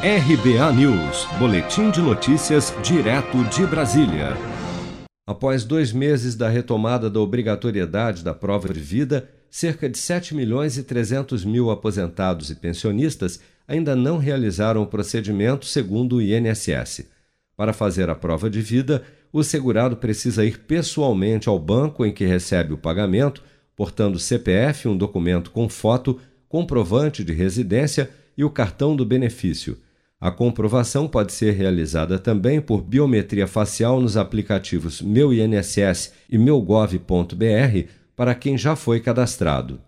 RBA 0.00 0.72
News, 0.74 1.26
Boletim 1.40 1.90
de 1.90 2.00
Notícias, 2.00 2.72
direto 2.84 3.42
de 3.46 3.66
Brasília. 3.66 4.28
Após 5.26 5.64
dois 5.64 5.92
meses 5.92 6.36
da 6.36 6.48
retomada 6.48 7.10
da 7.10 7.18
obrigatoriedade 7.18 8.22
da 8.22 8.32
prova 8.32 8.72
de 8.72 8.78
vida, 8.78 9.28
cerca 9.50 9.88
de 9.88 9.98
7 9.98 10.36
milhões 10.36 10.78
e 10.78 10.84
300 10.84 11.44
mil 11.44 11.68
aposentados 11.68 12.48
e 12.48 12.54
pensionistas 12.54 13.40
ainda 13.66 13.96
não 13.96 14.18
realizaram 14.18 14.82
o 14.82 14.86
procedimento 14.86 15.66
segundo 15.66 16.18
o 16.18 16.22
INSS. 16.22 17.04
Para 17.56 17.72
fazer 17.72 18.08
a 18.08 18.14
prova 18.14 18.48
de 18.48 18.62
vida, 18.62 19.02
o 19.32 19.42
segurado 19.42 19.96
precisa 19.96 20.44
ir 20.44 20.60
pessoalmente 20.60 21.48
ao 21.48 21.58
banco 21.58 22.06
em 22.06 22.12
que 22.12 22.24
recebe 22.24 22.72
o 22.72 22.78
pagamento, 22.78 23.42
portando 23.74 24.16
CPF, 24.16 24.86
um 24.86 24.96
documento 24.96 25.50
com 25.50 25.68
foto, 25.68 26.20
comprovante 26.48 27.24
de 27.24 27.32
residência 27.32 28.08
e 28.36 28.44
o 28.44 28.50
cartão 28.50 28.94
do 28.94 29.04
benefício. 29.04 29.76
A 30.20 30.32
comprovação 30.32 31.06
pode 31.06 31.32
ser 31.32 31.52
realizada 31.52 32.18
também 32.18 32.60
por 32.60 32.82
biometria 32.82 33.46
facial 33.46 34.00
nos 34.00 34.16
aplicativos 34.16 35.00
Meu 35.00 35.32
INSS 35.32 36.12
e 36.28 36.36
meugov.br 36.36 37.88
para 38.16 38.34
quem 38.34 38.58
já 38.58 38.74
foi 38.74 38.98
cadastrado. 38.98 39.80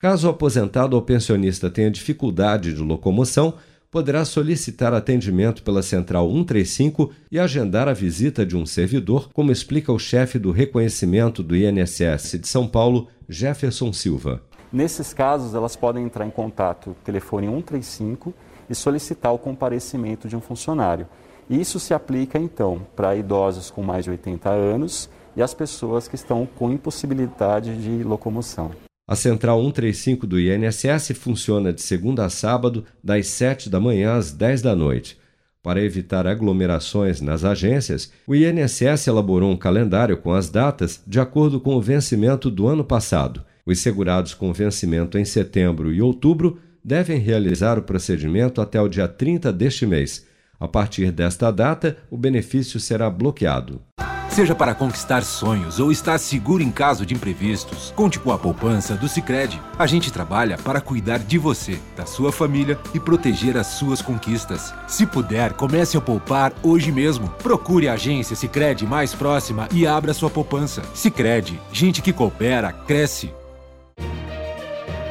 Caso 0.00 0.26
o 0.26 0.30
aposentado 0.30 0.96
ou 0.96 1.02
pensionista 1.02 1.70
tenha 1.70 1.90
dificuldade 1.90 2.74
de 2.74 2.82
locomoção, 2.82 3.54
poderá 3.90 4.24
solicitar 4.24 4.92
atendimento 4.92 5.62
pela 5.62 5.82
Central 5.82 6.28
135 6.28 7.12
e 7.30 7.38
agendar 7.38 7.88
a 7.88 7.92
visita 7.92 8.44
de 8.44 8.56
um 8.56 8.66
servidor, 8.66 9.30
como 9.32 9.52
explica 9.52 9.92
o 9.92 9.98
chefe 9.98 10.38
do 10.38 10.50
reconhecimento 10.50 11.42
do 11.42 11.56
INSS 11.56 12.38
de 12.40 12.48
São 12.48 12.66
Paulo, 12.66 13.08
Jefferson 13.28 13.92
Silva. 13.92 14.42
Nesses 14.72 15.14
casos, 15.14 15.54
elas 15.54 15.74
podem 15.76 16.04
entrar 16.04 16.26
em 16.26 16.30
contato 16.30 16.94
telefone 17.02 17.46
135 17.46 18.34
e 18.68 18.74
solicitar 18.74 19.32
o 19.32 19.38
comparecimento 19.38 20.28
de 20.28 20.36
um 20.36 20.40
funcionário. 20.40 21.06
Isso 21.48 21.80
se 21.80 21.94
aplica, 21.94 22.38
então, 22.38 22.86
para 22.94 23.16
idosos 23.16 23.70
com 23.70 23.82
mais 23.82 24.04
de 24.04 24.10
80 24.10 24.50
anos 24.50 25.08
e 25.34 25.42
as 25.42 25.54
pessoas 25.54 26.06
que 26.06 26.14
estão 26.14 26.46
com 26.46 26.70
impossibilidade 26.70 27.80
de 27.82 28.04
locomoção. 28.04 28.70
A 29.06 29.16
Central 29.16 29.58
135 29.58 30.26
do 30.26 30.38
INSS 30.38 31.12
funciona 31.16 31.72
de 31.72 31.80
segunda 31.80 32.26
a 32.26 32.28
sábado, 32.28 32.84
das 33.02 33.28
7 33.28 33.70
da 33.70 33.80
manhã 33.80 34.16
às 34.16 34.32
10 34.32 34.60
da 34.60 34.76
noite. 34.76 35.18
Para 35.62 35.82
evitar 35.82 36.26
aglomerações 36.26 37.22
nas 37.22 37.42
agências, 37.42 38.12
o 38.26 38.34
INSS 38.34 39.06
elaborou 39.06 39.50
um 39.50 39.56
calendário 39.56 40.18
com 40.18 40.34
as 40.34 40.50
datas 40.50 41.02
de 41.06 41.18
acordo 41.18 41.58
com 41.58 41.74
o 41.74 41.80
vencimento 41.80 42.50
do 42.50 42.68
ano 42.68 42.84
passado. 42.84 43.42
Os 43.68 43.80
segurados 43.80 44.32
com 44.32 44.50
vencimento 44.50 45.18
em 45.18 45.26
setembro 45.26 45.92
e 45.92 46.00
outubro 46.00 46.58
devem 46.82 47.18
realizar 47.18 47.78
o 47.78 47.82
procedimento 47.82 48.62
até 48.62 48.80
o 48.80 48.88
dia 48.88 49.06
30 49.06 49.52
deste 49.52 49.84
mês. 49.84 50.24
A 50.58 50.66
partir 50.66 51.12
desta 51.12 51.50
data, 51.50 51.98
o 52.10 52.16
benefício 52.16 52.80
será 52.80 53.10
bloqueado. 53.10 53.82
Seja 54.30 54.54
para 54.54 54.74
conquistar 54.74 55.22
sonhos 55.22 55.78
ou 55.80 55.92
estar 55.92 56.16
seguro 56.16 56.62
em 56.62 56.70
caso 56.70 57.04
de 57.04 57.12
imprevistos, 57.12 57.92
conte 57.94 58.18
com 58.18 58.32
a 58.32 58.38
poupança 58.38 58.94
do 58.94 59.06
Sicredi. 59.06 59.60
A 59.78 59.86
gente 59.86 60.10
trabalha 60.10 60.56
para 60.56 60.80
cuidar 60.80 61.18
de 61.18 61.36
você, 61.36 61.78
da 61.94 62.06
sua 62.06 62.32
família 62.32 62.78
e 62.94 63.00
proteger 63.00 63.58
as 63.58 63.66
suas 63.66 64.00
conquistas. 64.00 64.72
Se 64.86 65.04
puder, 65.04 65.52
comece 65.52 65.98
a 65.98 66.00
poupar 66.00 66.54
hoje 66.62 66.90
mesmo. 66.90 67.28
Procure 67.42 67.86
a 67.86 67.94
agência 67.94 68.34
Sicredi 68.34 68.86
mais 68.86 69.14
próxima 69.14 69.68
e 69.74 69.86
abra 69.86 70.14
sua 70.14 70.30
poupança. 70.30 70.82
Sicredi, 70.94 71.60
gente 71.70 72.00
que 72.00 72.14
coopera 72.14 72.72
cresce 72.72 73.30